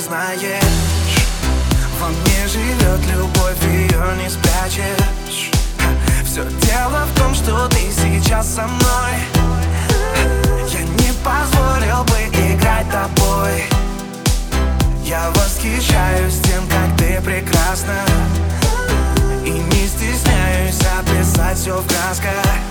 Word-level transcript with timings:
знаешь. 0.00 0.62
Во 2.00 2.08
мне 2.08 2.48
живет 2.48 3.00
любовь, 3.12 3.62
ее 3.64 4.16
не 4.22 4.28
спрячешь. 4.28 5.50
Все 6.24 6.44
дело 6.66 7.06
в 7.06 7.18
том, 7.18 7.34
что 7.34 7.68
ты 7.68 7.90
сейчас 7.90 8.54
со 8.54 8.62
мной. 8.62 9.12
Я 10.68 10.82
не 10.82 11.12
позволил 11.24 12.04
бы 12.04 12.18
играть 12.52 12.86
тобой. 12.90 13.64
Я 15.04 15.30
восхищаюсь 15.30 16.40
тем, 16.42 16.66
как 16.68 16.96
ты 16.98 17.20
прекрасна. 17.20 18.00
И 19.44 19.50
не 19.50 19.88
стесняюсь 19.88 20.80
описать 20.98 21.58
все 21.58 21.78
в 21.78 21.86
красках 21.86 22.65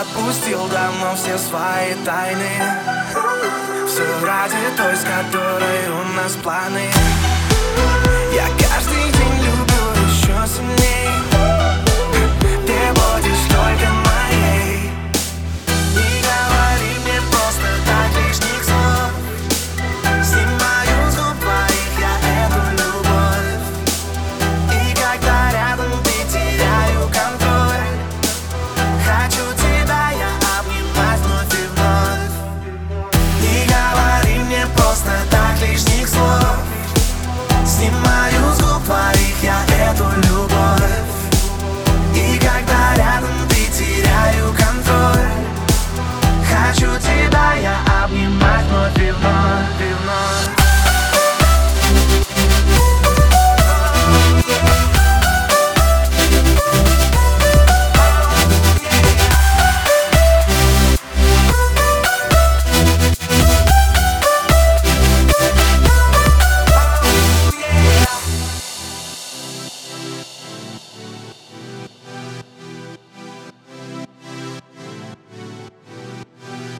отпустил 0.00 0.66
давно 0.68 1.14
все 1.16 1.38
свои 1.38 1.94
тайны. 2.04 2.50
Все 3.86 4.02
ради 4.24 4.54
той, 4.76 4.94
с 4.94 5.04
которой 5.04 5.88
у 5.90 6.04
нас 6.14 6.32
планы. 6.42 6.90
Я 8.34 8.46
каждый 8.58 9.10
день 9.12 9.25